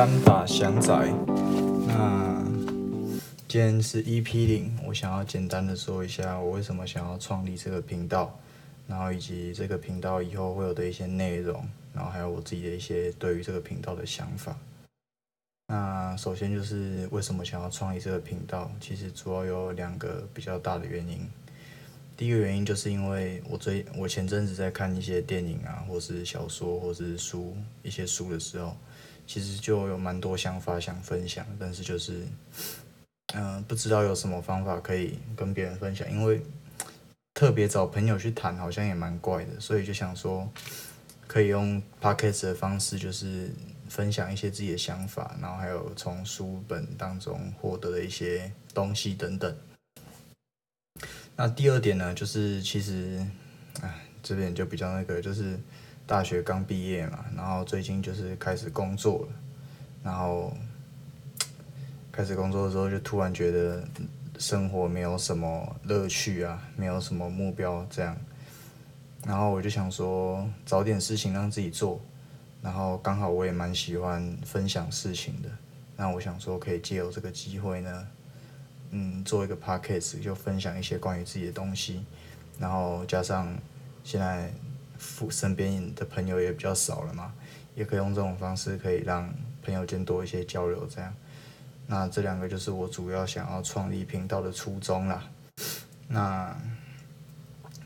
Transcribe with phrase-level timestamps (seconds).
[0.00, 0.94] 干打祥仔。
[1.86, 2.42] 那
[3.46, 8.34] 今天是 EP 零，我想要简单的说一下我为什么想要创立这个频道，
[8.86, 14.56] 然后以及这个频道以后会有的一些内容，然后还有我自己的一些对于这个频道的想法。
[15.66, 21.28] 那首先就是为什么想要创立这个频道，其实主要有两个比较大的原因。
[22.16, 28.74] 第一个原因就是因为我最我前阵子在看一些电影啊，或是小说，或是书一些书的时候，
[29.30, 32.26] 其实就有蛮多想法想分享，但是就是
[33.32, 36.42] 嗯不知道有什么方法可以跟别人分享，因为
[37.32, 40.50] 特别找朋友去谈好像也蛮怪的，所以就想说
[41.28, 43.52] 可以用 podcast 的方式，就是
[43.88, 49.56] 分享一些自己的想法，然后还有从书本当中获得的一些东西等等。
[51.36, 53.24] 那第二点呢，就是其实，
[53.80, 53.94] 哎，
[54.24, 55.56] 这边就比较那个，就是
[56.10, 59.28] 大学刚毕业嘛，然后最近就是开始工作了，
[60.02, 60.52] 然后
[62.10, 63.86] 开始工作的时候，就突然觉得
[64.36, 68.16] 生活没有什么乐趣啊，没有什么目标这样，
[69.24, 72.00] 然后我就想说找点事情让自己做，
[72.60, 75.48] 然后刚好我也蛮喜欢分享事情的，
[75.96, 78.08] 那我想说可以借由这个机会呢。
[78.90, 82.04] 嗯，做一个 podcast 就分享一些关于自己的东西，
[82.58, 83.56] 然后加上
[84.02, 84.52] 现在
[85.30, 87.32] 身边的朋友也比较少了嘛，
[87.74, 91.14] 也可以用这种方式可以让朋友间多一些交流，这样。
[91.86, 95.24] 那这两个就是我主要想要创立频道的初衷啦。
[96.08, 96.56] 那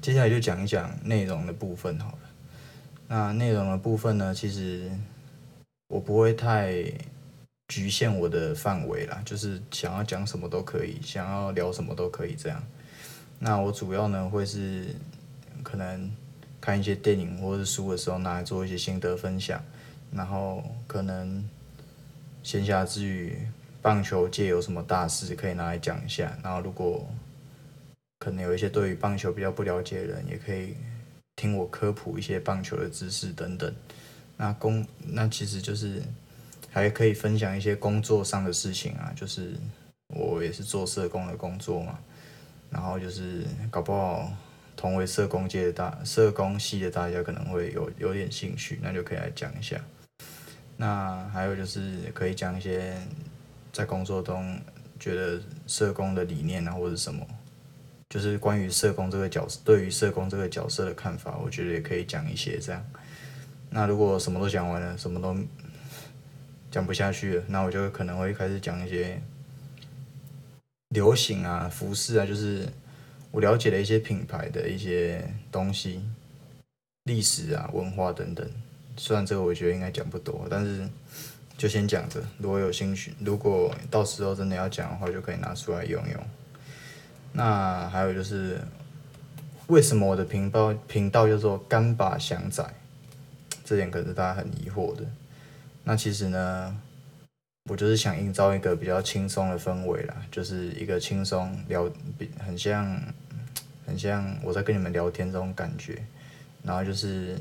[0.00, 2.18] 接下来就讲一讲内容的部分好了。
[3.08, 4.90] 那内容的部分呢，其实
[5.88, 6.84] 我不会太。
[7.68, 12.62] 局限我的范围啦，就是想要讲什么都可以，想要聊什么都可以这样。
[13.38, 14.94] 那我主要呢会是
[15.62, 16.14] 可能
[16.62, 19.62] 看一些电影或者书的时候拿来做一些心得分享，
[20.10, 21.46] 然后可能
[22.42, 23.36] 闲暇之余
[23.82, 27.06] 棒球界有什么大事可以拿来讲一下，然后如果
[28.20, 30.74] 可能有一些对于棒球比较不了解的人，也可以
[31.36, 33.74] 听我科普一些棒球的知识等等。
[34.38, 36.00] 那工那其实就是。
[36.74, 39.52] 还可以分享一些工作上的事情啊，就是
[40.06, 41.98] 我也是做社工的工作嘛，
[42.70, 44.32] 然后就是搞不好
[44.82, 49.80] 同为社工界的大社工系的大家可能会有有点兴趣，那就可以来讲一下。
[50.76, 53.00] 那还有就是可以讲一些
[53.72, 54.58] 在工作中
[54.98, 57.24] 觉得社工的理念啊，或者什么，
[58.10, 62.84] 就是关于社工这个角色，对于社工这个角色的看法，我觉得也可以讲一些这样。
[63.70, 65.36] 那如果什么都讲完了，什么都。
[66.72, 69.20] 讲不下去了，那我就可能会开始讲一些
[70.88, 72.66] 流行啊、服饰啊，就是
[73.32, 76.00] 我了解了一些品牌的一些东西、
[77.04, 78.48] 历史啊、文化等等。
[78.96, 80.86] 虽然这个我觉得应该讲不多，但是
[81.56, 82.22] 就先讲着。
[82.38, 86.20] 如果有兴趣，如果到时候真的要讲的话，就可以拿出来用用。
[87.32, 88.60] 那还有就是，
[89.68, 92.62] 为什么我的频道频道叫做“干巴祥仔”？
[93.64, 95.06] 这点可是大家很疑惑的。
[95.84, 96.78] 那其实呢，
[97.70, 101.90] 我就是想营造一个比较轻松的氛围啦，就是一个轻松聊，
[102.38, 103.00] 很像
[103.92, 106.02] 很像我在跟你们聊天这种感觉，
[106.62, 107.36] 然后就是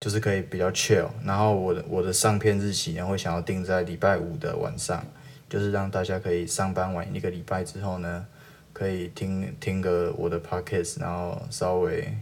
[0.00, 5.06] 就是可以比较 chill，然后我的我的上片日期呢会想要定在礼拜五的晚上，
[5.48, 8.26] 就是让大家可以上班完一个礼拜之后呢，
[8.72, 12.12] 可以听听个我的 podcast，然后稍微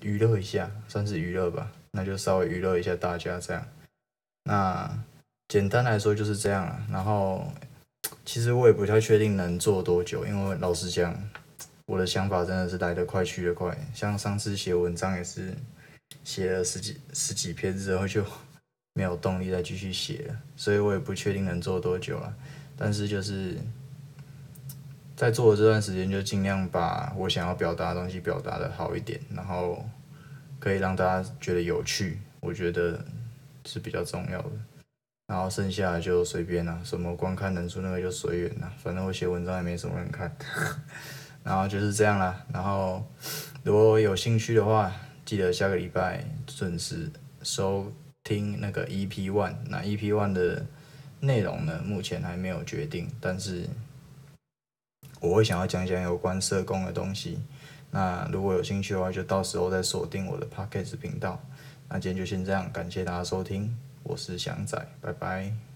[0.00, 1.70] 娱乐一下，算是娱乐吧。
[1.92, 3.64] 那就稍微娱乐一下大家这样，
[4.42, 4.90] 那
[5.46, 6.82] 简单来说就是这样了。
[6.90, 7.46] 然后
[8.24, 11.14] 其实我也不太确定能做多久，因为老实讲，
[11.86, 13.76] 我的想法真的是来得快去得快。
[13.94, 15.54] 像上次写文章也是
[16.22, 18.24] 写了十几十几篇之后就
[18.94, 22.34] 没有动力再继续写了，所以我也不确定能做多久了。
[22.76, 23.56] 但是就是
[25.16, 29.84] 在做的这段时间，就尽量把我想要表达的东西表达的好一点，然后。
[30.60, 33.04] 可以让大家觉得有趣，我觉得
[33.66, 34.50] 是比较重要的。
[35.26, 40.34] 然后剩下的就随便啦，什么观看人数那个就随缘啦，反正我写文章也没什么人看。
[41.42, 42.44] 然后就是这样啦。
[42.52, 43.04] 然后
[43.62, 44.92] 如果有兴趣的话，
[45.24, 47.10] 记得下个礼拜准时
[47.42, 47.92] 收
[48.22, 49.54] 听那个 EP One。
[49.68, 50.64] 那 EP One 的
[51.20, 53.66] 内容呢，目前还没有决定，但是
[55.20, 57.38] 我会想要讲讲有关社工的东西。
[57.90, 61.40] 那如果有兴趣的话，就到时候再锁定我的 podcast 频道。
[61.88, 65.73] 那今天就先这样，感谢大家收听，我是祥仔，拜拜。